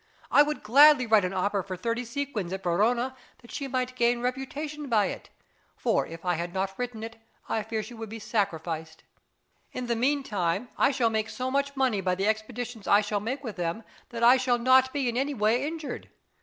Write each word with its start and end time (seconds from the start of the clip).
I 0.31 0.41
would 0.41 0.63
gladly 0.63 1.05
write 1.05 1.25
an 1.25 1.33
opera 1.33 1.63
for 1.63 1.77
thirty 1.77 2.05
sequins 2.05 2.51
at 2.51 2.63
Verona, 2.63 3.15
that 3.43 3.51
she 3.51 3.67
might 3.67 3.93
gain 3.95 4.19
reputation 4.19 4.89
by 4.89 5.05
it; 5.05 5.29
for 5.75 6.07
if 6.07 6.25
I 6.25 6.33
had 6.33 6.55
not 6.55 6.73
written 6.79 7.03
it 7.03 7.17
I 7.47 7.61
fear 7.61 7.83
she 7.83 7.93
would 7.93 8.09
be 8.09 8.17
sacrificed. 8.17 9.03
In 9.71 9.85
the 9.85 9.95
meantime 9.95 10.69
I 10.75 10.89
shall 10.89 11.11
make 11.11 11.29
so 11.29 11.51
much 11.51 11.75
money 11.75 12.01
by 12.01 12.15
the 12.15 12.25
expeditions 12.25 12.87
I 12.87 13.01
shall 13.01 13.19
make 13.19 13.43
with 13.43 13.57
them 13.57 13.83
that 14.09 14.23
I 14.23 14.37
shall 14.37 14.57
not 14.57 14.91
be 14.91 15.07
in 15.07 15.17
any 15.17 15.35
way 15.35 15.67
injured. 15.67 16.09